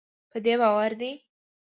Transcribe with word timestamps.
په 0.31 0.37
دې 0.45 0.53
باور 0.61 0.91
دی 1.01 1.11